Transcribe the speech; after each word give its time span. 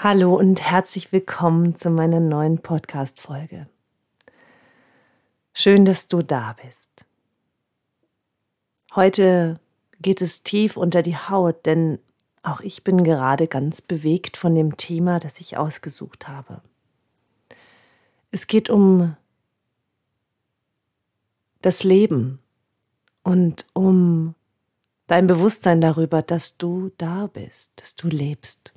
Hallo 0.00 0.36
und 0.36 0.62
herzlich 0.62 1.10
willkommen 1.10 1.74
zu 1.74 1.90
meiner 1.90 2.20
neuen 2.20 2.58
Podcast-Folge. 2.58 3.68
Schön, 5.52 5.84
dass 5.84 6.06
du 6.06 6.22
da 6.22 6.54
bist. 6.64 7.04
Heute 8.94 9.58
geht 10.00 10.22
es 10.22 10.44
tief 10.44 10.76
unter 10.76 11.02
die 11.02 11.16
Haut, 11.16 11.66
denn 11.66 11.98
auch 12.44 12.60
ich 12.60 12.84
bin 12.84 13.02
gerade 13.02 13.48
ganz 13.48 13.82
bewegt 13.82 14.36
von 14.36 14.54
dem 14.54 14.76
Thema, 14.76 15.18
das 15.18 15.40
ich 15.40 15.56
ausgesucht 15.56 16.28
habe. 16.28 16.62
Es 18.30 18.46
geht 18.46 18.70
um 18.70 19.16
das 21.60 21.82
Leben 21.82 22.38
und 23.24 23.66
um 23.72 24.36
dein 25.08 25.26
Bewusstsein 25.26 25.80
darüber, 25.80 26.22
dass 26.22 26.56
du 26.56 26.92
da 26.98 27.26
bist, 27.26 27.72
dass 27.82 27.96
du 27.96 28.06
lebst. 28.06 28.74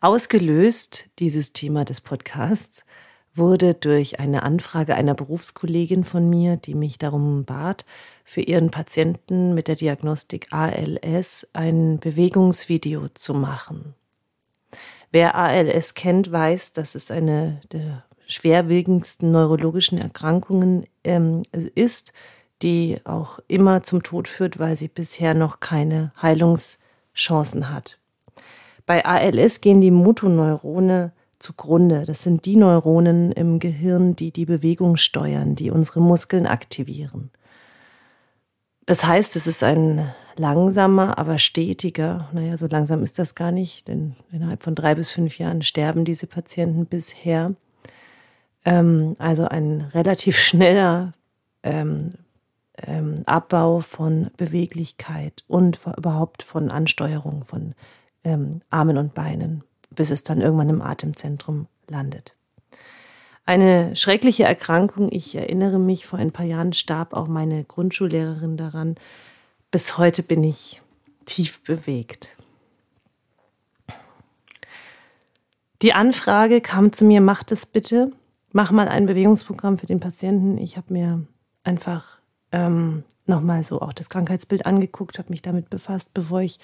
Ausgelöst, 0.00 1.06
dieses 1.18 1.52
Thema 1.52 1.84
des 1.84 2.00
Podcasts, 2.00 2.84
wurde 3.34 3.74
durch 3.74 4.18
eine 4.18 4.42
Anfrage 4.42 4.94
einer 4.94 5.14
Berufskollegin 5.14 6.04
von 6.04 6.28
mir, 6.28 6.56
die 6.56 6.74
mich 6.74 6.98
darum 6.98 7.44
bat, 7.44 7.84
für 8.24 8.40
ihren 8.40 8.70
Patienten 8.70 9.54
mit 9.54 9.68
der 9.68 9.76
Diagnostik 9.76 10.48
ALS 10.50 11.48
ein 11.52 11.98
Bewegungsvideo 11.98 13.08
zu 13.14 13.34
machen. 13.34 13.94
Wer 15.12 15.34
ALS 15.34 15.94
kennt, 15.94 16.30
weiß, 16.30 16.72
dass 16.72 16.94
es 16.94 17.10
eine 17.10 17.60
der 17.72 18.04
schwerwiegendsten 18.26 19.32
neurologischen 19.32 19.98
Erkrankungen 19.98 20.86
ähm, 21.02 21.42
ist, 21.74 22.12
die 22.62 23.00
auch 23.04 23.40
immer 23.48 23.82
zum 23.82 24.02
Tod 24.02 24.28
führt, 24.28 24.58
weil 24.58 24.76
sie 24.76 24.88
bisher 24.88 25.34
noch 25.34 25.60
keine 25.60 26.12
Heilungschancen 26.20 27.70
hat. 27.70 27.99
Bei 28.90 29.04
ALS 29.04 29.60
gehen 29.60 29.80
die 29.80 29.92
Motoneurone 29.92 31.12
zugrunde. 31.38 32.06
Das 32.06 32.24
sind 32.24 32.44
die 32.44 32.56
Neuronen 32.56 33.30
im 33.30 33.60
Gehirn, 33.60 34.16
die 34.16 34.32
die 34.32 34.46
Bewegung 34.46 34.96
steuern, 34.96 35.54
die 35.54 35.70
unsere 35.70 36.00
Muskeln 36.00 36.44
aktivieren. 36.44 37.30
Das 38.86 39.04
heißt, 39.04 39.36
es 39.36 39.46
ist 39.46 39.62
ein 39.62 40.12
langsamer, 40.34 41.18
aber 41.18 41.38
stetiger, 41.38 42.30
naja, 42.32 42.56
so 42.56 42.66
langsam 42.66 43.04
ist 43.04 43.20
das 43.20 43.36
gar 43.36 43.52
nicht, 43.52 43.86
denn 43.86 44.16
innerhalb 44.32 44.64
von 44.64 44.74
drei 44.74 44.96
bis 44.96 45.12
fünf 45.12 45.38
Jahren 45.38 45.62
sterben 45.62 46.04
diese 46.04 46.26
Patienten 46.26 46.86
bisher. 46.86 47.54
Ähm, 48.64 49.14
also 49.20 49.44
ein 49.44 49.82
relativ 49.94 50.36
schneller 50.40 51.12
ähm, 51.62 52.14
ähm, 52.76 53.22
Abbau 53.26 53.78
von 53.78 54.32
Beweglichkeit 54.36 55.44
und 55.46 55.78
überhaupt 55.96 56.42
von 56.42 56.72
Ansteuerung 56.72 57.44
von 57.44 57.74
ähm, 58.24 58.60
Armen 58.70 58.98
und 58.98 59.14
Beinen, 59.14 59.64
bis 59.90 60.10
es 60.10 60.24
dann 60.24 60.40
irgendwann 60.40 60.68
im 60.68 60.82
Atemzentrum 60.82 61.66
landet. 61.88 62.34
Eine 63.46 63.96
schreckliche 63.96 64.44
Erkrankung. 64.44 65.08
Ich 65.10 65.34
erinnere 65.34 65.78
mich, 65.78 66.06
vor 66.06 66.18
ein 66.18 66.30
paar 66.30 66.46
Jahren 66.46 66.72
starb 66.72 67.14
auch 67.14 67.26
meine 67.26 67.64
Grundschullehrerin 67.64 68.56
daran. 68.56 68.94
Bis 69.70 69.98
heute 69.98 70.22
bin 70.22 70.44
ich 70.44 70.80
tief 71.24 71.62
bewegt. 71.62 72.36
Die 75.82 75.94
Anfrage 75.94 76.60
kam 76.60 76.92
zu 76.92 77.04
mir, 77.04 77.20
mach 77.20 77.42
das 77.42 77.66
bitte, 77.66 78.12
mach 78.52 78.70
mal 78.70 78.88
ein 78.88 79.06
Bewegungsprogramm 79.06 79.78
für 79.78 79.86
den 79.86 80.00
Patienten. 80.00 80.58
Ich 80.58 80.76
habe 80.76 80.92
mir 80.92 81.26
einfach 81.64 82.20
ähm, 82.52 83.04
nochmal 83.30 83.64
so 83.64 83.80
auch 83.80 83.94
das 83.94 84.10
Krankheitsbild 84.10 84.66
angeguckt, 84.66 85.18
habe 85.18 85.30
mich 85.30 85.40
damit 85.40 85.70
befasst, 85.70 86.12
bevor 86.12 86.42
ich 86.42 86.58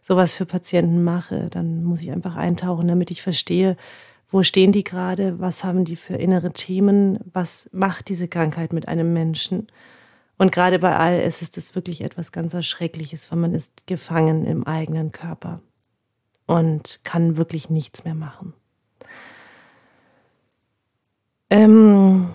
sowas 0.00 0.32
für 0.32 0.46
Patienten 0.46 1.04
mache, 1.04 1.48
dann 1.50 1.84
muss 1.84 2.00
ich 2.00 2.10
einfach 2.10 2.36
eintauchen, 2.36 2.88
damit 2.88 3.10
ich 3.10 3.20
verstehe, 3.20 3.76
wo 4.30 4.42
stehen 4.42 4.72
die 4.72 4.82
gerade, 4.82 5.38
was 5.38 5.62
haben 5.62 5.84
die 5.84 5.96
für 5.96 6.14
innere 6.14 6.52
Themen, 6.52 7.18
was 7.32 7.68
macht 7.72 8.08
diese 8.08 8.28
Krankheit 8.28 8.72
mit 8.72 8.88
einem 8.88 9.12
Menschen. 9.12 9.66
Und 10.38 10.50
gerade 10.50 10.78
bei 10.78 10.96
ALS 10.96 11.42
ist 11.42 11.58
es 11.58 11.74
wirklich 11.74 12.00
etwas 12.00 12.32
ganz 12.32 12.54
Erschreckliches, 12.54 13.30
weil 13.30 13.38
man 13.38 13.54
ist 13.54 13.86
gefangen 13.86 14.46
im 14.46 14.66
eigenen 14.66 15.12
Körper 15.12 15.60
und 16.46 16.98
kann 17.04 17.36
wirklich 17.36 17.68
nichts 17.68 18.04
mehr 18.04 18.14
machen. 18.14 18.54
Ähm, 21.50 22.34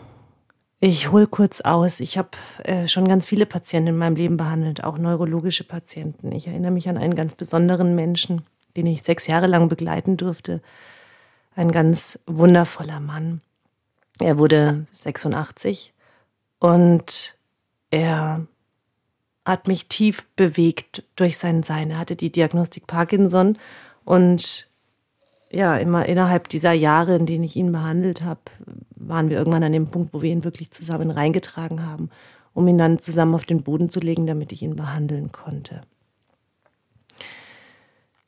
ich 0.79 1.11
hole 1.11 1.27
kurz 1.27 1.61
aus. 1.61 1.99
Ich 1.99 2.17
habe 2.17 2.29
äh, 2.63 2.87
schon 2.87 3.07
ganz 3.07 3.25
viele 3.25 3.45
Patienten 3.45 3.89
in 3.89 3.97
meinem 3.97 4.15
Leben 4.15 4.37
behandelt, 4.37 4.83
auch 4.83 4.97
neurologische 4.97 5.63
Patienten. 5.63 6.31
Ich 6.31 6.47
erinnere 6.47 6.71
mich 6.71 6.87
an 6.87 6.97
einen 6.97 7.15
ganz 7.15 7.35
besonderen 7.35 7.95
Menschen, 7.95 8.43
den 8.75 8.85
ich 8.85 9.03
sechs 9.03 9.27
Jahre 9.27 9.47
lang 9.47 9.69
begleiten 9.69 10.17
durfte. 10.17 10.61
Ein 11.55 11.71
ganz 11.71 12.19
wundervoller 12.27 12.99
Mann. 12.99 13.41
Er 14.19 14.37
wurde 14.37 14.85
86 14.91 15.93
und 16.59 17.35
er 17.89 18.45
hat 19.45 19.67
mich 19.67 19.87
tief 19.87 20.27
bewegt 20.35 21.03
durch 21.15 21.37
sein 21.37 21.63
Sein. 21.63 21.91
Er 21.91 21.99
hatte 21.99 22.15
die 22.15 22.31
Diagnostik 22.31 22.85
Parkinson 22.85 23.57
und 24.03 24.66
ja, 25.57 25.75
immer 25.75 26.05
innerhalb 26.05 26.49
dieser 26.49 26.71
Jahre, 26.71 27.15
in 27.15 27.25
denen 27.25 27.43
ich 27.43 27.55
ihn 27.55 27.71
behandelt 27.71 28.21
habe, 28.21 28.41
waren 28.95 29.31
wir 29.31 29.39
irgendwann 29.39 29.63
an 29.63 29.71
dem 29.71 29.87
Punkt, 29.87 30.13
wo 30.13 30.21
wir 30.21 30.31
ihn 30.31 30.43
wirklich 30.43 30.69
zusammen 30.69 31.09
reingetragen 31.09 31.83
haben, 31.83 32.11
um 32.53 32.67
ihn 32.67 32.77
dann 32.77 32.99
zusammen 32.99 33.33
auf 33.33 33.43
den 33.43 33.63
Boden 33.63 33.89
zu 33.89 33.99
legen, 33.99 34.27
damit 34.27 34.51
ich 34.51 34.61
ihn 34.61 34.75
behandeln 34.75 35.31
konnte. 35.31 35.81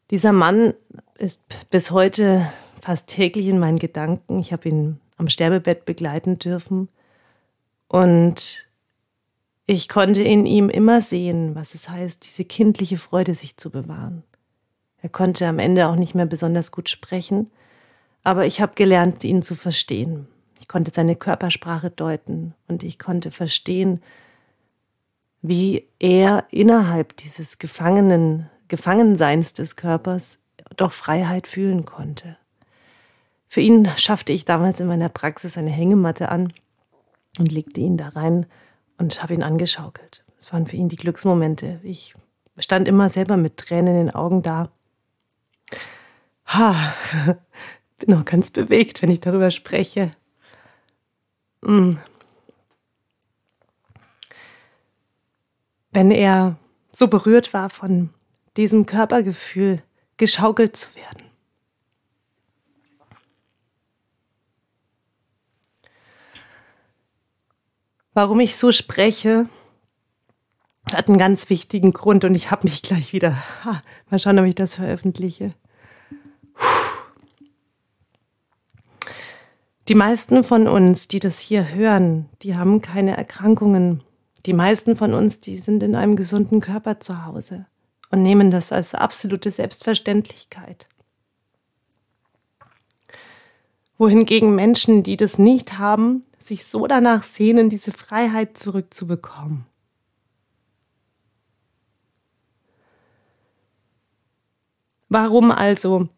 Dieser 0.09 0.33
Mann 0.33 0.73
ist 1.19 1.43
bis 1.69 1.91
heute 1.91 2.49
fast 2.81 3.05
täglich 3.05 3.45
in 3.45 3.59
meinen 3.59 3.77
Gedanken. 3.77 4.39
Ich 4.39 4.51
habe 4.51 4.67
ihn 4.67 4.99
am 5.17 5.29
Sterbebett 5.29 5.85
begleiten 5.85 6.39
dürfen 6.39 6.89
und 7.89 8.67
ich 9.67 9.87
konnte 9.87 10.23
in 10.23 10.47
ihm 10.47 10.67
immer 10.67 11.03
sehen, 11.03 11.53
was 11.53 11.75
es 11.75 11.91
heißt, 11.91 12.25
diese 12.25 12.43
kindliche 12.43 12.97
Freude 12.97 13.35
sich 13.35 13.55
zu 13.55 13.69
bewahren. 13.69 14.23
Er 15.01 15.09
konnte 15.09 15.47
am 15.47 15.59
Ende 15.59 15.87
auch 15.87 15.95
nicht 15.95 16.15
mehr 16.15 16.25
besonders 16.25 16.71
gut 16.71 16.89
sprechen, 16.89 17.49
aber 18.23 18.45
ich 18.45 18.61
habe 18.61 18.73
gelernt, 18.75 19.23
ihn 19.23 19.41
zu 19.41 19.55
verstehen. 19.55 20.27
Ich 20.59 20.67
konnte 20.67 20.91
seine 20.93 21.15
Körpersprache 21.15 21.89
deuten 21.89 22.53
und 22.67 22.83
ich 22.83 22.99
konnte 22.99 23.31
verstehen, 23.31 24.01
wie 25.41 25.87
er 25.99 26.45
innerhalb 26.51 27.15
dieses 27.17 27.59
Gefangenen, 27.59 28.49
Gefangenseins 28.67 29.53
des 29.53 29.77
Körpers 29.77 30.39
doch 30.75 30.91
Freiheit 30.91 31.47
fühlen 31.47 31.85
konnte. 31.85 32.37
Für 33.47 33.61
ihn 33.61 33.89
schaffte 33.97 34.31
ich 34.31 34.45
damals 34.45 34.79
in 34.79 34.87
meiner 34.87 35.09
Praxis 35.09 35.57
eine 35.57 35.71
Hängematte 35.71 36.29
an 36.29 36.53
und 37.39 37.51
legte 37.51 37.79
ihn 37.79 37.97
da 37.97 38.09
rein 38.09 38.45
und 38.97 39.23
habe 39.23 39.33
ihn 39.33 39.43
angeschaukelt. 39.43 40.23
Es 40.37 40.51
waren 40.53 40.67
für 40.67 40.75
ihn 40.75 40.89
die 40.89 40.97
Glücksmomente. 40.97 41.79
Ich 41.83 42.13
stand 42.59 42.87
immer 42.87 43.09
selber 43.09 43.37
mit 43.37 43.57
Tränen 43.57 43.95
in 43.95 44.05
den 44.07 44.15
Augen 44.15 44.43
da 44.43 44.69
Ha, 46.49 46.95
bin 47.99 48.15
auch 48.15 48.25
ganz 48.25 48.49
bewegt, 48.49 49.01
wenn 49.01 49.11
ich 49.11 49.21
darüber 49.21 49.51
spreche. 49.51 50.11
Mm. 51.61 51.91
Wenn 55.91 56.11
er 56.11 56.57
so 56.91 57.07
berührt 57.07 57.53
war 57.53 57.69
von 57.69 58.09
diesem 58.57 58.85
Körpergefühl, 58.87 59.83
geschaukelt 60.17 60.75
zu 60.75 60.95
werden. 60.95 61.23
Warum 68.13 68.39
ich 68.39 68.57
so 68.57 68.71
spreche, 68.71 69.47
hat 70.91 71.07
einen 71.07 71.19
ganz 71.19 71.49
wichtigen 71.49 71.93
Grund 71.93 72.25
und 72.25 72.33
ich 72.33 72.49
habe 72.49 72.67
mich 72.67 72.81
gleich 72.81 73.13
wieder. 73.13 73.37
Ha, 73.63 73.83
mal 74.09 74.19
schauen, 74.19 74.39
ob 74.39 74.45
ich 74.45 74.55
das 74.55 74.75
veröffentliche. 74.75 75.53
Die 79.89 79.95
meisten 79.95 80.43
von 80.43 80.67
uns, 80.67 81.07
die 81.07 81.17
das 81.17 81.39
hier 81.39 81.73
hören, 81.73 82.29
die 82.43 82.55
haben 82.55 82.79
keine 82.79 83.17
Erkrankungen. 83.17 84.03
Die 84.45 84.53
meisten 84.53 84.95
von 84.95 85.15
uns, 85.15 85.41
die 85.41 85.57
sind 85.57 85.81
in 85.81 85.95
einem 85.95 86.15
gesunden 86.15 86.61
Körper 86.61 86.99
zu 86.99 87.25
Hause 87.25 87.65
und 88.11 88.21
nehmen 88.21 88.51
das 88.51 88.71
als 88.71 88.93
absolute 88.93 89.49
Selbstverständlichkeit. 89.49 90.87
Wohingegen 93.97 94.53
Menschen, 94.53 95.01
die 95.01 95.17
das 95.17 95.39
nicht 95.39 95.79
haben, 95.79 96.23
sich 96.37 96.65
so 96.65 96.85
danach 96.85 97.23
sehnen, 97.23 97.71
diese 97.71 97.91
Freiheit 97.91 98.59
zurückzubekommen. 98.59 99.65
Warum 105.09 105.49
also 105.49 106.09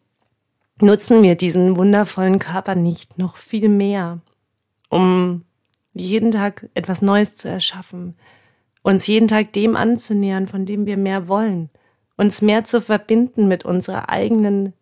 nutzen 0.82 1.22
wir 1.22 1.36
diesen 1.36 1.76
wundervollen 1.76 2.38
Körper 2.38 2.74
nicht 2.74 3.18
noch 3.18 3.36
viel 3.36 3.68
mehr, 3.68 4.20
um 4.88 5.44
jeden 5.94 6.32
Tag 6.32 6.68
etwas 6.74 7.02
Neues 7.02 7.36
zu 7.36 7.48
erschaffen, 7.48 8.16
uns 8.82 9.06
jeden 9.06 9.28
Tag 9.28 9.52
dem 9.52 9.76
anzunähern, 9.76 10.48
von 10.48 10.66
dem 10.66 10.86
wir 10.86 10.96
mehr 10.96 11.28
wollen, 11.28 11.70
uns 12.16 12.42
mehr 12.42 12.64
zu 12.64 12.80
verbinden 12.80 13.48
mit 13.48 13.64
unserer 13.64 14.08
eigenen 14.08 14.72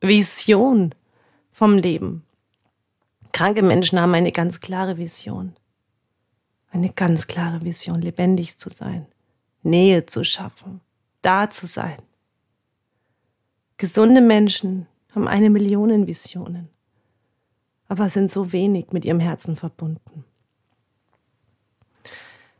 Vision 0.00 0.94
vom 1.52 1.76
Leben. 1.76 2.24
Kranke 3.32 3.62
Menschen 3.62 4.00
haben 4.00 4.14
eine 4.14 4.32
ganz 4.32 4.60
klare 4.60 4.96
Vision. 4.96 5.54
Eine 6.70 6.90
ganz 6.90 7.26
klare 7.26 7.62
Vision, 7.62 8.00
lebendig 8.00 8.58
zu 8.58 8.70
sein, 8.70 9.06
Nähe 9.62 10.06
zu 10.06 10.24
schaffen, 10.24 10.80
da 11.20 11.50
zu 11.50 11.66
sein. 11.66 11.98
Gesunde 13.76 14.20
Menschen 14.20 14.86
haben 15.14 15.28
eine 15.28 15.50
Million 15.50 16.06
Visionen, 16.06 16.68
aber 17.88 18.08
sind 18.08 18.30
so 18.30 18.52
wenig 18.52 18.92
mit 18.92 19.04
ihrem 19.04 19.20
Herzen 19.20 19.56
verbunden. 19.56 20.24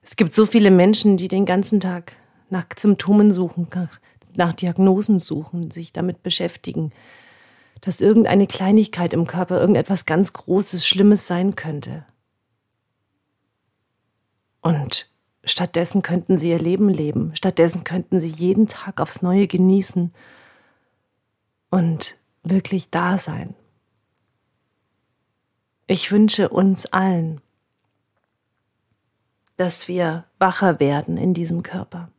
Es 0.03 0.17
gibt 0.17 0.33
so 0.33 0.47
viele 0.47 0.71
Menschen, 0.71 1.17
die 1.17 1.29
den 1.29 1.47
ganzen 1.47 1.79
Tag 1.81 2.17
nach 2.49 2.67
Symptomen 2.77 3.33
suchen, 3.33 3.69
nach, 4.35 4.55
Diagnosen 4.55 5.19
suchen, 5.19 5.71
sich 5.71 5.93
damit 5.93 6.23
beschäftigen, 6.23 6.93
dass 7.81 8.01
irgendeine 8.01 8.47
Kleinigkeit 8.47 9.13
im 9.13 9.27
Körper 9.27 9.61
irgendetwas 9.61 10.07
ganz 10.07 10.33
Großes, 10.33 10.87
Schlimmes 10.87 11.27
sein 11.27 11.55
könnte. 11.55 12.05
Und 14.61 15.11
stattdessen 15.45 16.03
könnten 16.03 16.39
sie 16.39 16.51
ihr 16.51 16.59
Leben 16.59 16.89
leben, 16.89 17.35
stattdessen 17.35 17.85
könnten 17.85 18.19
sie 18.19 18.29
jeden 18.29 18.67
Tag 18.67 19.01
aufs 19.01 19.23
Neue 19.23 19.47
genießen 19.47 20.13
und 21.71 22.20
wirklich 22.43 22.91
da 22.91 23.19
sein. 23.19 23.55
Ich 25.87 26.13
wünsche 26.13 26.49
uns 26.49 26.87
allen, 26.87 27.41
dass 29.57 29.89
wir 29.89 30.25
wacher 30.39 30.81
werden 30.81 31.17
in 31.17 31.35
diesem 31.35 31.63
Körper 31.63 32.11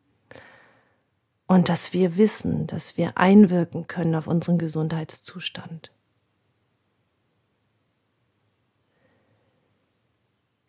und 1.48 1.70
dass 1.70 1.92
wir 1.92 2.18
wissen, 2.18 2.68
dass 2.68 2.98
wir 2.98 3.18
einwirken 3.18 3.88
können 3.88 4.16
auf 4.16 4.28
unseren 4.28 4.58
Gesundheitszustand. 4.58 5.92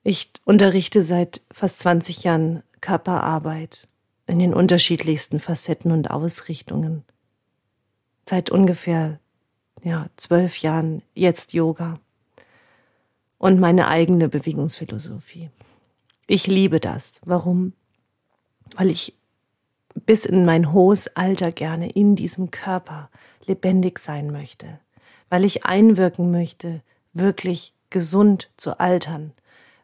Ich 0.04 0.32
unterrichte 0.44 1.04
seit 1.04 1.42
fast 1.52 1.78
20 1.80 2.24
Jahren 2.24 2.62
Körperarbeit 2.80 3.86
in 4.26 4.38
den 4.40 4.54
unterschiedlichsten 4.54 5.38
Facetten 5.38 5.92
und 5.92 6.10
Ausrichtungen. 6.10 7.04
Seit 8.28 8.50
ungefähr 8.50 9.20
ja, 9.82 10.06
zwölf 10.16 10.58
Jahren 10.58 11.02
jetzt 11.14 11.52
Yoga 11.52 11.98
und 13.38 13.58
meine 13.58 13.88
eigene 13.88 14.28
Bewegungsphilosophie. 14.28 15.50
Ich 16.26 16.46
liebe 16.46 16.80
das. 16.80 17.20
Warum? 17.24 17.72
Weil 18.76 18.88
ich 18.88 19.14
bis 19.94 20.24
in 20.24 20.44
mein 20.44 20.72
hohes 20.72 21.16
Alter 21.16 21.52
gerne 21.52 21.90
in 21.90 22.16
diesem 22.16 22.50
Körper 22.50 23.10
lebendig 23.44 23.98
sein 23.98 24.30
möchte, 24.30 24.78
weil 25.28 25.44
ich 25.44 25.66
einwirken 25.66 26.30
möchte, 26.30 26.82
wirklich 27.12 27.74
gesund 27.90 28.50
zu 28.56 28.80
altern, 28.80 29.32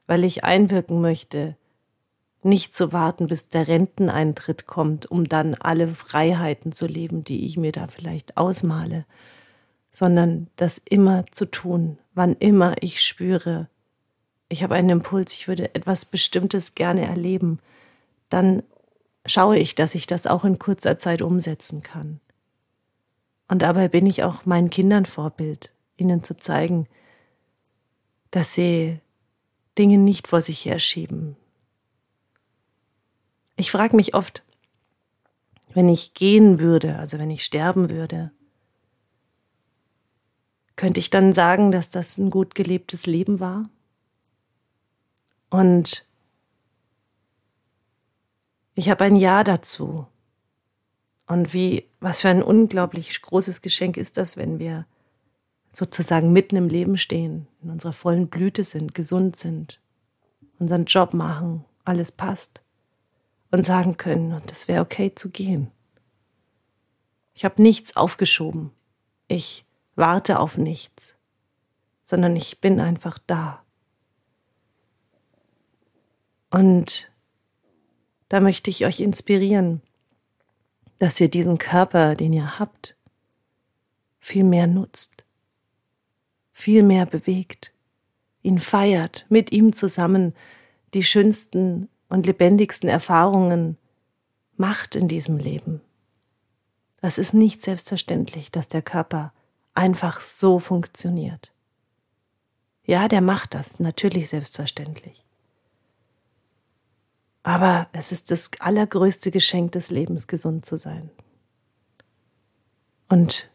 weil 0.06 0.24
ich 0.24 0.44
einwirken 0.44 1.00
möchte, 1.00 1.56
nicht 2.42 2.74
zu 2.74 2.92
warten, 2.92 3.26
bis 3.26 3.48
der 3.48 3.68
Renteneintritt 3.68 4.66
kommt, 4.66 5.10
um 5.10 5.28
dann 5.28 5.54
alle 5.54 5.88
Freiheiten 5.88 6.72
zu 6.72 6.86
leben, 6.86 7.24
die 7.24 7.44
ich 7.44 7.56
mir 7.56 7.72
da 7.72 7.88
vielleicht 7.88 8.36
ausmale, 8.36 9.04
sondern 9.90 10.48
das 10.56 10.78
immer 10.78 11.26
zu 11.32 11.46
tun, 11.46 11.98
wann 12.14 12.34
immer 12.36 12.74
ich 12.82 13.02
spüre, 13.02 13.68
ich 14.48 14.62
habe 14.62 14.74
einen 14.74 14.90
Impuls, 14.90 15.34
ich 15.34 15.48
würde 15.48 15.74
etwas 15.74 16.04
Bestimmtes 16.04 16.74
gerne 16.74 17.06
erleben, 17.06 17.58
dann 18.30 18.62
schaue 19.26 19.58
ich, 19.58 19.74
dass 19.74 19.94
ich 19.94 20.06
das 20.06 20.26
auch 20.26 20.44
in 20.44 20.58
kurzer 20.58 20.98
Zeit 20.98 21.22
umsetzen 21.22 21.82
kann. 21.82 22.20
Und 23.48 23.62
dabei 23.62 23.88
bin 23.88 24.06
ich 24.06 24.22
auch 24.22 24.44
meinen 24.44 24.70
Kindern 24.70 25.06
Vorbild, 25.06 25.70
ihnen 25.96 26.22
zu 26.22 26.36
zeigen, 26.36 26.86
dass 28.30 28.54
sie 28.54 29.00
Dinge 29.78 29.98
nicht 29.98 30.28
vor 30.28 30.42
sich 30.42 30.64
herschieben. 30.64 31.36
Ich 33.56 33.70
frage 33.70 33.96
mich 33.96 34.14
oft, 34.14 34.42
wenn 35.74 35.88
ich 35.88 36.14
gehen 36.14 36.60
würde, 36.60 36.96
also 36.96 37.18
wenn 37.18 37.30
ich 37.30 37.44
sterben 37.44 37.90
würde, 37.90 38.30
könnte 40.78 41.00
ich 41.00 41.10
dann 41.10 41.32
sagen, 41.32 41.72
dass 41.72 41.90
das 41.90 42.18
ein 42.18 42.30
gut 42.30 42.54
gelebtes 42.54 43.06
Leben 43.06 43.40
war? 43.40 43.68
Und 45.50 46.06
ich 48.76 48.88
habe 48.88 49.04
ein 49.04 49.16
Ja 49.16 49.42
dazu. 49.42 50.06
Und 51.26 51.52
wie, 51.52 51.84
was 51.98 52.20
für 52.20 52.28
ein 52.28 52.44
unglaublich 52.44 53.20
großes 53.20 53.60
Geschenk 53.60 53.96
ist 53.96 54.18
das, 54.18 54.36
wenn 54.36 54.60
wir 54.60 54.86
sozusagen 55.72 56.32
mitten 56.32 56.54
im 56.54 56.68
Leben 56.68 56.96
stehen, 56.96 57.48
in 57.60 57.70
unserer 57.70 57.92
vollen 57.92 58.28
Blüte 58.28 58.62
sind, 58.62 58.94
gesund 58.94 59.34
sind, 59.34 59.80
unseren 60.60 60.84
Job 60.84 61.12
machen, 61.12 61.64
alles 61.84 62.12
passt 62.12 62.62
und 63.50 63.64
sagen 63.64 63.96
können, 63.96 64.32
und 64.32 64.52
es 64.52 64.68
wäre 64.68 64.82
okay 64.82 65.12
zu 65.12 65.30
gehen. 65.30 65.72
Ich 67.34 67.44
habe 67.44 67.60
nichts 67.60 67.96
aufgeschoben. 67.96 68.70
Ich 69.26 69.64
warte 69.98 70.38
auf 70.38 70.56
nichts, 70.56 71.16
sondern 72.04 72.36
ich 72.36 72.60
bin 72.60 72.80
einfach 72.80 73.18
da. 73.26 73.62
Und 76.50 77.10
da 78.28 78.40
möchte 78.40 78.70
ich 78.70 78.86
euch 78.86 79.00
inspirieren, 79.00 79.82
dass 80.98 81.20
ihr 81.20 81.28
diesen 81.28 81.58
Körper, 81.58 82.14
den 82.14 82.32
ihr 82.32 82.58
habt, 82.58 82.96
viel 84.20 84.44
mehr 84.44 84.66
nutzt, 84.66 85.24
viel 86.52 86.82
mehr 86.82 87.06
bewegt, 87.06 87.72
ihn 88.42 88.58
feiert, 88.58 89.26
mit 89.28 89.52
ihm 89.52 89.72
zusammen 89.72 90.34
die 90.94 91.04
schönsten 91.04 91.88
und 92.08 92.26
lebendigsten 92.26 92.88
Erfahrungen 92.88 93.76
macht 94.56 94.96
in 94.96 95.08
diesem 95.08 95.38
Leben. 95.38 95.80
Das 97.00 97.18
ist 97.18 97.34
nicht 97.34 97.62
selbstverständlich, 97.62 98.50
dass 98.50 98.68
der 98.68 98.82
Körper 98.82 99.32
einfach 99.78 100.20
so 100.20 100.58
funktioniert. 100.58 101.52
Ja, 102.84 103.06
der 103.06 103.20
macht 103.20 103.54
das, 103.54 103.78
natürlich 103.78 104.28
selbstverständlich. 104.28 105.24
Aber 107.44 107.88
es 107.92 108.10
ist 108.10 108.32
das 108.32 108.50
allergrößte 108.58 109.30
Geschenk 109.30 109.72
des 109.72 109.90
Lebens, 109.90 110.26
gesund 110.26 110.66
zu 110.66 110.76
sein. 110.76 111.10
Und 113.08 113.48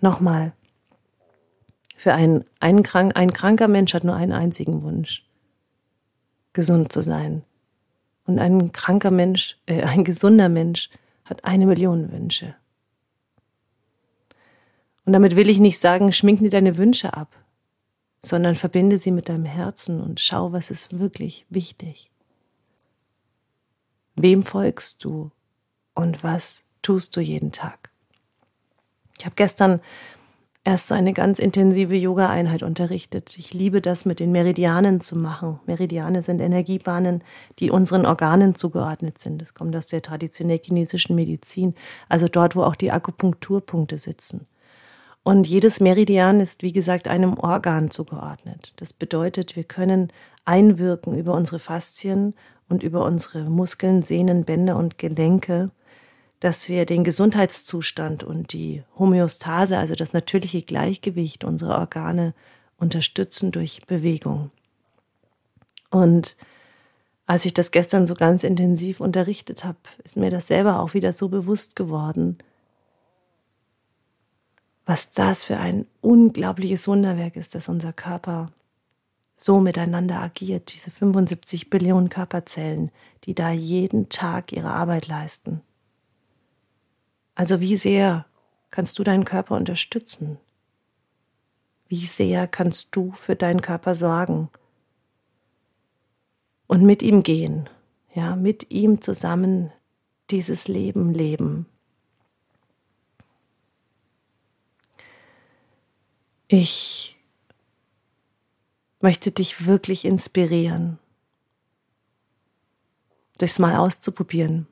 nochmal, 0.00 0.52
für 1.96 2.14
einen, 2.14 2.44
einen 2.58 2.82
krank, 2.82 3.12
ein 3.14 3.32
kranker 3.32 3.68
Mensch 3.68 3.92
hat 3.92 4.04
nur 4.04 4.16
einen 4.16 4.32
einzigen 4.32 4.82
Wunsch, 4.82 5.28
gesund 6.54 6.90
zu 6.90 7.02
sein. 7.02 7.42
Und 8.24 8.38
ein 8.38 8.72
kranker 8.72 9.10
Mensch, 9.10 9.58
äh, 9.66 9.82
ein 9.82 10.04
gesunder 10.04 10.48
Mensch 10.48 10.88
hat 11.24 11.44
eine 11.44 11.66
Million 11.66 12.10
Wünsche. 12.12 12.54
Und 15.06 15.12
damit 15.12 15.36
will 15.36 15.48
ich 15.48 15.60
nicht 15.60 15.78
sagen, 15.78 16.12
schmink 16.12 16.40
dir 16.40 16.50
deine 16.50 16.76
Wünsche 16.76 17.14
ab, 17.14 17.34
sondern 18.22 18.56
verbinde 18.56 18.98
sie 18.98 19.12
mit 19.12 19.28
deinem 19.28 19.44
Herzen 19.44 20.00
und 20.00 20.20
schau, 20.20 20.52
was 20.52 20.70
ist 20.70 20.98
wirklich 20.98 21.46
wichtig. 21.48 22.10
Wem 24.16 24.42
folgst 24.42 25.04
du 25.04 25.30
und 25.94 26.24
was 26.24 26.64
tust 26.82 27.16
du 27.16 27.20
jeden 27.20 27.52
Tag? 27.52 27.90
Ich 29.18 29.24
habe 29.24 29.36
gestern 29.36 29.80
erst 30.64 30.88
so 30.88 30.94
eine 30.94 31.12
ganz 31.12 31.38
intensive 31.38 31.94
Yoga-Einheit 31.94 32.64
unterrichtet. 32.64 33.38
Ich 33.38 33.54
liebe 33.54 33.80
das, 33.80 34.06
mit 34.06 34.18
den 34.18 34.32
Meridianen 34.32 35.00
zu 35.00 35.16
machen. 35.16 35.60
Meridiane 35.66 36.22
sind 36.22 36.40
Energiebahnen, 36.40 37.22
die 37.60 37.70
unseren 37.70 38.06
Organen 38.06 38.56
zugeordnet 38.56 39.20
sind. 39.20 39.40
Das 39.40 39.54
kommt 39.54 39.76
aus 39.76 39.86
der 39.86 40.02
traditionell 40.02 40.58
chinesischen 40.58 41.14
Medizin, 41.14 41.76
also 42.08 42.26
dort, 42.26 42.56
wo 42.56 42.64
auch 42.64 42.74
die 42.74 42.90
Akupunkturpunkte 42.90 43.98
sitzen. 43.98 44.48
Und 45.26 45.48
jedes 45.48 45.80
Meridian 45.80 46.38
ist, 46.38 46.62
wie 46.62 46.72
gesagt, 46.72 47.08
einem 47.08 47.36
Organ 47.36 47.90
zugeordnet. 47.90 48.72
Das 48.76 48.92
bedeutet, 48.92 49.56
wir 49.56 49.64
können 49.64 50.12
einwirken 50.44 51.18
über 51.18 51.34
unsere 51.34 51.58
Faszien 51.58 52.32
und 52.68 52.84
über 52.84 53.04
unsere 53.04 53.40
Muskeln, 53.50 54.04
Sehnen, 54.04 54.44
Bänder 54.44 54.76
und 54.76 54.98
Gelenke, 54.98 55.72
dass 56.38 56.68
wir 56.68 56.86
den 56.86 57.02
Gesundheitszustand 57.02 58.22
und 58.22 58.52
die 58.52 58.84
Homöostase, 59.00 59.78
also 59.78 59.96
das 59.96 60.12
natürliche 60.12 60.62
Gleichgewicht 60.62 61.42
unserer 61.42 61.80
Organe, 61.80 62.32
unterstützen 62.78 63.50
durch 63.50 63.84
Bewegung. 63.84 64.52
Und 65.90 66.36
als 67.26 67.44
ich 67.44 67.52
das 67.52 67.72
gestern 67.72 68.06
so 68.06 68.14
ganz 68.14 68.44
intensiv 68.44 69.00
unterrichtet 69.00 69.64
habe, 69.64 69.78
ist 70.04 70.16
mir 70.16 70.30
das 70.30 70.46
selber 70.46 70.78
auch 70.78 70.94
wieder 70.94 71.12
so 71.12 71.28
bewusst 71.28 71.74
geworden, 71.74 72.38
was 74.86 75.10
das 75.10 75.42
für 75.42 75.58
ein 75.58 75.86
unglaubliches 76.00 76.86
Wunderwerk 76.88 77.36
ist, 77.36 77.56
dass 77.56 77.68
unser 77.68 77.92
Körper 77.92 78.52
so 79.36 79.60
miteinander 79.60 80.20
agiert, 80.22 80.72
diese 80.72 80.90
75 80.90 81.68
Billionen 81.68 82.08
Körperzellen, 82.08 82.90
die 83.24 83.34
da 83.34 83.50
jeden 83.50 84.08
Tag 84.08 84.52
ihre 84.52 84.70
Arbeit 84.70 85.08
leisten. 85.08 85.60
Also 87.34 87.60
wie 87.60 87.76
sehr 87.76 88.24
kannst 88.70 88.98
du 88.98 89.04
deinen 89.04 89.24
Körper 89.24 89.56
unterstützen 89.56 90.38
Wie 91.88 92.06
sehr 92.06 92.46
kannst 92.48 92.96
du 92.96 93.12
für 93.12 93.36
deinen 93.36 93.62
Körper 93.62 93.94
sorgen 93.94 94.48
und 96.66 96.82
mit 96.82 97.02
ihm 97.02 97.22
gehen, 97.22 97.68
ja, 98.14 98.36
mit 98.36 98.70
ihm 98.70 99.00
zusammen 99.02 99.72
dieses 100.30 100.66
Leben 100.68 101.12
leben. 101.12 101.66
Ich 106.48 107.16
möchte 109.00 109.32
dich 109.32 109.66
wirklich 109.66 110.04
inspirieren, 110.04 111.00
das 113.38 113.58
mal 113.58 113.74
auszuprobieren. 113.74 114.68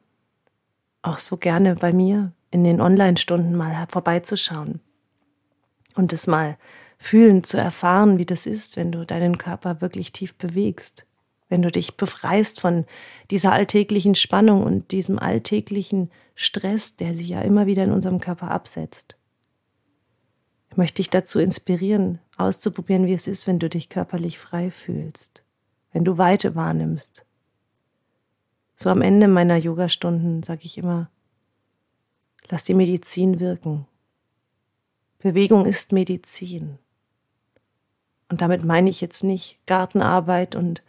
Auch 1.02 1.19
so 1.19 1.37
gerne 1.37 1.75
bei 1.75 1.93
mir 1.93 2.31
in 2.52 2.62
den 2.62 2.81
Online-Stunden 2.81 3.57
mal 3.57 3.88
vorbeizuschauen 3.90 4.78
und 5.97 6.12
es 6.12 6.28
mal 6.28 6.59
fühlen, 6.97 7.43
zu 7.43 7.59
erfahren, 7.59 8.19
wie 8.19 8.26
das 8.26 8.47
ist, 8.47 8.76
wenn 8.76 8.93
du 8.93 9.04
deinen 9.04 9.37
Körper 9.37 9.81
wirklich 9.81 10.12
tief 10.12 10.37
bewegst, 10.37 11.07
wenn 11.49 11.62
du 11.62 11.73
dich 11.73 11.97
befreist 11.97 12.61
von 12.61 12.87
dieser 13.33 13.50
alltäglichen 13.50 14.14
Spannung 14.14 14.62
und 14.62 14.93
diesem 14.93 15.19
alltäglichen 15.19 16.12
Stress, 16.37 16.95
der 16.95 17.14
sich 17.14 17.31
ja 17.31 17.40
immer 17.40 17.66
wieder 17.66 17.83
in 17.83 17.90
unserem 17.90 18.21
Körper 18.21 18.52
absetzt. 18.52 19.16
Ich 20.75 20.76
möchte 20.76 20.97
dich 20.97 21.09
dazu 21.09 21.38
inspirieren, 21.38 22.19
auszuprobieren, 22.37 23.07
wie 23.07 23.12
es 23.12 23.28
ist, 23.28 23.47
wenn 23.47 23.61
du 23.61 23.69
dich 23.69 23.88
körperlich 23.88 24.40
frei 24.40 24.73
fühlst, 24.73 25.45
wenn 25.93 26.04
du 26.04 26.19
Weite 26.19 26.57
wahrnimmst. 26.57 27.25
So 28.75 28.90
am 28.90 29.00
Ende 29.00 29.28
meiner 29.28 29.57
Yogastunden 29.57 30.43
sage 30.43 30.62
ich 30.64 30.76
immer, 30.76 31.09
lass 32.50 32.64
die 32.64 32.75
Medizin 32.75 33.38
wirken. 33.38 33.87
Bewegung 35.21 35.64
ist 35.64 35.93
Medizin. 35.93 36.81
Und 38.28 38.40
damit 38.40 38.64
meine 38.64 38.90
ich 38.90 39.00
jetzt 39.00 39.23
nicht 39.23 39.64
Gartenarbeit 39.66 40.57
und 40.57 40.83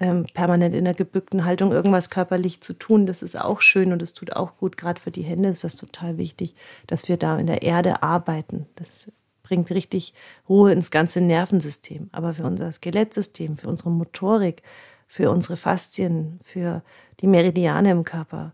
ähm, 0.00 0.26
permanent 0.34 0.74
in 0.74 0.86
der 0.86 0.94
gebückten 0.94 1.44
Haltung 1.44 1.70
irgendwas 1.70 2.10
körperlich 2.10 2.62
zu 2.62 2.72
tun. 2.72 3.06
Das 3.06 3.22
ist 3.22 3.40
auch 3.40 3.60
schön 3.60 3.92
und 3.92 4.02
es 4.02 4.12
tut 4.12 4.32
auch 4.34 4.56
gut. 4.56 4.76
Gerade 4.76 5.00
für 5.00 5.12
die 5.12 5.22
Hände 5.22 5.50
ist 5.50 5.62
das 5.62 5.76
total 5.76 6.18
wichtig, 6.18 6.56
dass 6.88 7.06
wir 7.06 7.16
da 7.16 7.38
in 7.38 7.46
der 7.46 7.62
Erde 7.62 8.02
arbeiten. 8.02 8.66
Das 8.74 9.12
bringt 9.50 9.70
richtig 9.70 10.14
Ruhe 10.48 10.70
ins 10.70 10.92
ganze 10.92 11.20
Nervensystem. 11.20 12.08
Aber 12.12 12.34
für 12.34 12.44
unser 12.44 12.70
Skelettsystem, 12.70 13.56
für 13.56 13.68
unsere 13.68 13.90
Motorik, 13.90 14.62
für 15.08 15.32
unsere 15.32 15.56
Faszien, 15.56 16.38
für 16.44 16.82
die 17.18 17.26
Meridiane 17.26 17.90
im 17.90 18.04
Körper, 18.04 18.52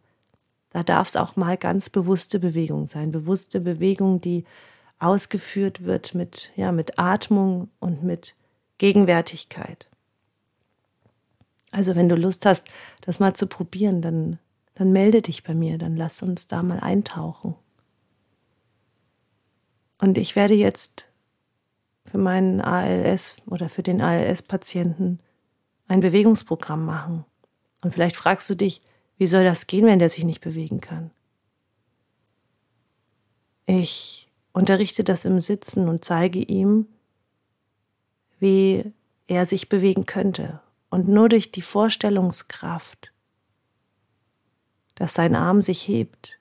da 0.70 0.82
darf 0.82 1.08
es 1.08 1.16
auch 1.16 1.36
mal 1.36 1.58
ganz 1.58 1.90
bewusste 1.90 2.40
Bewegung 2.40 2.86
sein. 2.86 3.12
Bewusste 3.12 3.60
Bewegung, 3.60 4.22
die 4.22 4.44
ausgeführt 4.98 5.84
wird 5.84 6.14
mit, 6.14 6.50
ja, 6.56 6.72
mit 6.72 6.98
Atmung 6.98 7.68
und 7.78 8.02
mit 8.02 8.34
Gegenwärtigkeit. 8.78 9.90
Also 11.72 11.94
wenn 11.94 12.08
du 12.08 12.16
Lust 12.16 12.46
hast, 12.46 12.66
das 13.02 13.20
mal 13.20 13.34
zu 13.34 13.48
probieren, 13.48 14.00
dann, 14.00 14.38
dann 14.74 14.92
melde 14.92 15.20
dich 15.20 15.44
bei 15.44 15.52
mir, 15.52 15.76
dann 15.76 15.94
lass 15.94 16.22
uns 16.22 16.46
da 16.46 16.62
mal 16.62 16.80
eintauchen. 16.80 17.54
Und 20.06 20.18
ich 20.18 20.36
werde 20.36 20.54
jetzt 20.54 21.08
für 22.04 22.18
meinen 22.18 22.60
ALS 22.60 23.34
oder 23.44 23.68
für 23.68 23.82
den 23.82 24.00
ALS-Patienten 24.00 25.18
ein 25.88 25.98
Bewegungsprogramm 25.98 26.84
machen. 26.84 27.24
Und 27.80 27.92
vielleicht 27.92 28.14
fragst 28.14 28.48
du 28.48 28.54
dich, 28.54 28.82
wie 29.18 29.26
soll 29.26 29.42
das 29.42 29.66
gehen, 29.66 29.84
wenn 29.84 29.98
der 29.98 30.08
sich 30.08 30.22
nicht 30.22 30.40
bewegen 30.40 30.80
kann? 30.80 31.10
Ich 33.66 34.30
unterrichte 34.52 35.02
das 35.02 35.24
im 35.24 35.40
Sitzen 35.40 35.88
und 35.88 36.04
zeige 36.04 36.38
ihm, 36.38 36.86
wie 38.38 38.92
er 39.26 39.44
sich 39.44 39.68
bewegen 39.68 40.06
könnte 40.06 40.60
und 40.88 41.08
nur 41.08 41.28
durch 41.28 41.50
die 41.50 41.62
Vorstellungskraft, 41.62 43.12
dass 44.94 45.14
sein 45.14 45.34
Arm 45.34 45.62
sich 45.62 45.88
hebt, 45.88 46.38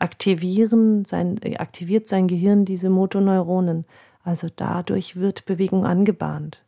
aktivieren 0.00 1.04
sein, 1.04 1.38
aktiviert 1.58 2.08
sein 2.08 2.26
Gehirn 2.26 2.64
diese 2.64 2.90
Motoneuronen. 2.90 3.84
Also 4.22 4.48
dadurch 4.54 5.16
wird 5.16 5.46
Bewegung 5.46 5.86
angebahnt. 5.86 6.62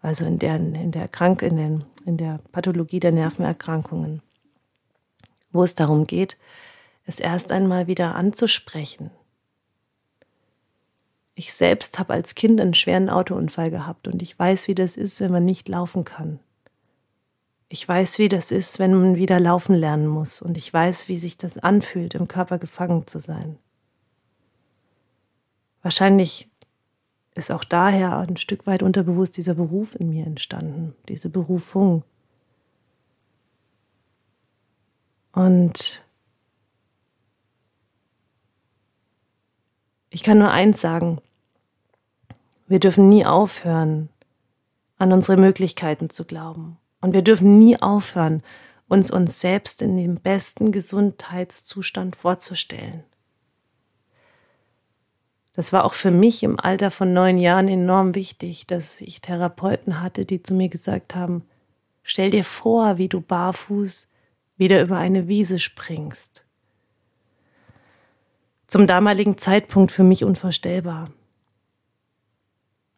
also 0.00 0.24
in 0.24 0.38
der, 0.38 0.56
in 0.56 0.90
der, 0.90 1.08
Krank, 1.08 1.42
in, 1.42 1.56
den, 1.56 1.84
in 2.04 2.16
der 2.16 2.40
Pathologie 2.52 3.00
der 3.00 3.12
Nervenerkrankungen, 3.12 4.22
wo 5.52 5.62
es 5.62 5.74
darum 5.74 6.06
geht, 6.06 6.38
es 7.06 7.20
erst 7.20 7.52
einmal 7.52 7.86
wieder 7.86 8.14
anzusprechen, 8.16 9.10
ich 11.34 11.52
selbst 11.52 11.98
habe 11.98 12.12
als 12.12 12.34
Kind 12.34 12.60
einen 12.60 12.74
schweren 12.74 13.10
Autounfall 13.10 13.70
gehabt 13.70 14.06
und 14.06 14.22
ich 14.22 14.38
weiß, 14.38 14.68
wie 14.68 14.74
das 14.74 14.96
ist, 14.96 15.20
wenn 15.20 15.32
man 15.32 15.44
nicht 15.44 15.68
laufen 15.68 16.04
kann. 16.04 16.38
Ich 17.74 17.88
weiß, 17.88 18.20
wie 18.20 18.28
das 18.28 18.52
ist, 18.52 18.78
wenn 18.78 18.94
man 18.94 19.16
wieder 19.16 19.40
laufen 19.40 19.74
lernen 19.74 20.06
muss 20.06 20.40
und 20.40 20.56
ich 20.56 20.72
weiß, 20.72 21.08
wie 21.08 21.18
sich 21.18 21.36
das 21.38 21.58
anfühlt, 21.58 22.14
im 22.14 22.28
Körper 22.28 22.58
gefangen 22.58 23.08
zu 23.08 23.18
sein. 23.18 23.58
Wahrscheinlich 25.82 26.48
ist 27.34 27.50
auch 27.50 27.64
daher 27.64 28.16
ein 28.18 28.36
Stück 28.36 28.68
weit 28.68 28.84
unterbewusst 28.84 29.36
dieser 29.38 29.54
Beruf 29.54 29.96
in 29.96 30.10
mir 30.10 30.24
entstanden, 30.24 30.94
diese 31.08 31.28
Berufung. 31.28 32.04
Und 35.32 36.00
Ich 40.10 40.22
kann 40.22 40.38
nur 40.38 40.52
eins 40.52 40.80
sagen. 40.80 41.20
Wir 42.68 42.78
dürfen 42.78 43.08
nie 43.08 43.26
aufhören, 43.26 44.10
an 44.96 45.12
unsere 45.12 45.36
Möglichkeiten 45.36 46.08
zu 46.08 46.24
glauben. 46.24 46.78
Und 47.04 47.12
wir 47.12 47.20
dürfen 47.20 47.58
nie 47.58 47.76
aufhören, 47.82 48.42
uns 48.88 49.10
uns 49.10 49.38
selbst 49.38 49.82
in 49.82 49.94
dem 49.94 50.14
besten 50.14 50.72
Gesundheitszustand 50.72 52.16
vorzustellen. 52.16 53.04
Das 55.52 55.70
war 55.70 55.84
auch 55.84 55.92
für 55.92 56.10
mich 56.10 56.42
im 56.42 56.58
Alter 56.58 56.90
von 56.90 57.12
neun 57.12 57.36
Jahren 57.36 57.68
enorm 57.68 58.14
wichtig, 58.14 58.66
dass 58.66 59.02
ich 59.02 59.20
Therapeuten 59.20 60.00
hatte, 60.00 60.24
die 60.24 60.42
zu 60.42 60.54
mir 60.54 60.70
gesagt 60.70 61.14
haben, 61.14 61.44
stell 62.02 62.30
dir 62.30 62.42
vor, 62.42 62.96
wie 62.96 63.10
du 63.10 63.20
barfuß 63.20 64.10
wieder 64.56 64.80
über 64.80 64.96
eine 64.96 65.28
Wiese 65.28 65.58
springst 65.58 66.46
zum 68.66 68.86
damaligen 68.86 69.36
Zeitpunkt 69.36 69.92
für 69.92 70.04
mich 70.04 70.24
unvorstellbar. 70.24 71.10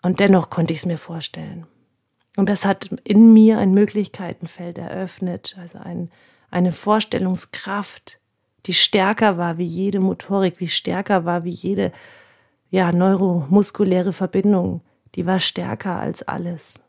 Und 0.00 0.20
dennoch 0.20 0.48
konnte 0.48 0.72
ich 0.72 0.78
es 0.78 0.86
mir 0.86 0.96
vorstellen. 0.96 1.66
Und 2.36 2.48
das 2.48 2.64
hat 2.64 2.90
in 3.04 3.32
mir 3.32 3.58
ein 3.58 3.72
Möglichkeitenfeld 3.72 4.78
eröffnet, 4.78 5.56
also 5.58 5.78
ein, 5.78 6.10
eine 6.50 6.72
Vorstellungskraft, 6.72 8.20
die 8.66 8.74
stärker 8.74 9.38
war 9.38 9.58
wie 9.58 9.66
jede 9.66 10.00
Motorik, 10.00 10.60
wie 10.60 10.68
stärker 10.68 11.24
war 11.24 11.44
wie 11.44 11.50
jede 11.50 11.92
ja, 12.70 12.92
neuromuskuläre 12.92 14.12
Verbindung. 14.12 14.82
Die 15.14 15.24
war 15.24 15.40
stärker 15.40 15.98
als 15.98 16.22
alles. 16.22 16.80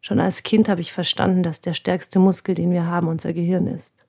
Schon 0.00 0.20
als 0.20 0.42
Kind 0.42 0.68
habe 0.68 0.80
ich 0.80 0.92
verstanden, 0.92 1.42
dass 1.42 1.60
der 1.60 1.72
stärkste 1.72 2.18
Muskel, 2.18 2.54
den 2.54 2.72
wir 2.72 2.86
haben, 2.86 3.08
unser 3.08 3.32
Gehirn 3.32 3.66
ist 3.68 4.02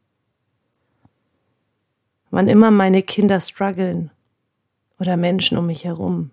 wann 2.33 2.47
immer 2.47 2.71
meine 2.71 3.03
Kinder 3.03 3.39
strugglen 3.39 4.09
oder 4.99 5.17
Menschen 5.17 5.55
um 5.55 5.67
mich 5.67 5.85
herum, 5.85 6.31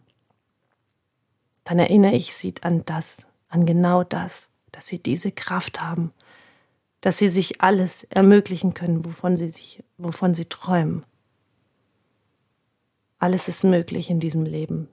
dann 1.65 1.79
erinnere 1.79 2.15
ich 2.15 2.33
sie 2.33 2.55
an 2.63 2.87
das, 2.87 3.27
an 3.51 3.67
genau 3.67 4.05
das, 4.05 4.51
dass 4.73 4.87
sie 4.87 5.03
diese 5.03 5.33
Kraft 5.33 5.83
haben, 5.83 6.13
dass 7.01 7.19
sie 7.19 7.29
sich 7.29 7.61
alles 7.61 8.05
ermöglichen 8.05 8.73
können, 8.75 9.05
wovon 9.05 9.37
sie 9.37 9.49
sich, 9.49 9.83
wovon 9.99 10.35
sie 10.35 10.47
träumen. 10.47 11.05
Alles 13.19 13.49
ist 13.49 13.65
möglich 13.65 14.09
in 14.09 14.21
diesem 14.21 14.45
Leben. 14.45 14.89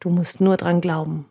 Du 0.00 0.10
musst 0.10 0.40
nur 0.40 0.56
dran 0.56 0.80
glauben. 0.80 1.28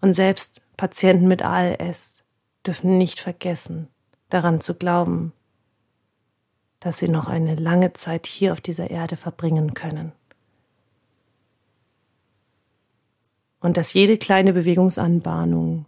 Und 0.00 0.14
selbst 0.14 0.62
Patienten 0.76 1.26
mit 1.26 1.42
ALS 1.42 2.24
dürfen 2.64 2.96
nicht 2.96 3.20
vergessen, 3.20 3.88
daran 4.28 4.60
zu 4.60 4.74
glauben, 4.74 5.32
dass 6.78 6.98
sie 6.98 7.08
noch 7.08 7.26
eine 7.26 7.56
lange 7.56 7.92
Zeit 7.92 8.26
hier 8.26 8.52
auf 8.52 8.60
dieser 8.60 8.90
Erde 8.90 9.16
verbringen 9.16 9.74
können. 9.74 10.12
Und 13.60 13.76
dass 13.76 13.92
jede 13.92 14.16
kleine 14.18 14.52
Bewegungsanbahnung 14.52 15.86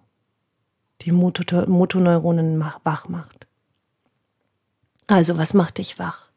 die 1.00 1.12
Motoneuronen 1.12 2.64
wach 2.84 3.08
macht. 3.08 3.46
Also, 5.06 5.36
was 5.36 5.54
macht 5.54 5.78
dich 5.78 5.98
wach? 5.98 6.30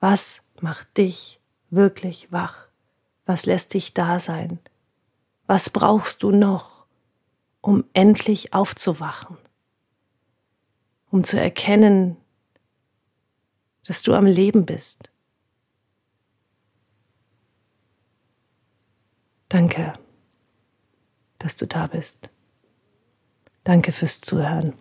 Was 0.00 0.42
macht 0.60 0.96
dich 0.96 1.40
wirklich 1.70 2.32
wach? 2.32 2.68
Was 3.26 3.44
lässt 3.46 3.74
dich 3.74 3.92
da 3.92 4.20
sein? 4.20 4.58
Was 5.46 5.68
brauchst 5.68 6.22
du 6.22 6.30
noch, 6.30 6.86
um 7.60 7.84
endlich 7.92 8.54
aufzuwachen? 8.54 9.36
um 11.14 11.22
zu 11.22 11.40
erkennen, 11.40 12.16
dass 13.86 14.02
du 14.02 14.14
am 14.14 14.26
Leben 14.26 14.66
bist. 14.66 15.12
Danke, 19.48 19.92
dass 21.44 21.56
du 21.56 21.66
da 21.66 21.86
bist. 21.86 22.30
Danke 23.64 23.92
fürs 23.92 24.22
Zuhören. 24.22 24.72